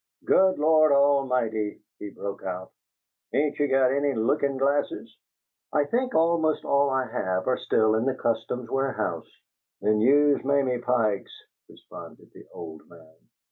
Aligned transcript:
"Good 0.25 0.57
Lord 0.57 0.91
Admighty!" 0.91 1.79
he 1.99 2.09
broke 2.09 2.41
out. 2.41 2.71
"Ain't 3.33 3.59
you 3.59 3.67
got 3.67 3.91
any 3.91 4.15
lookin' 4.15 4.57
glasses?" 4.57 5.15
"I 5.71 5.85
think 5.85 6.15
almost 6.15 6.65
all 6.65 6.89
I 6.89 7.05
have 7.05 7.45
are 7.47 7.59
still 7.59 7.93
in 7.93 8.05
the 8.05 8.15
customs 8.15 8.71
warehouse." 8.71 9.29
"Then 9.79 9.99
use 10.01 10.43
Mamie 10.43 10.79
Pike's," 10.79 11.31
responded 11.69 12.31
the 12.33 12.47
old 12.51 12.89
man. 12.89 13.13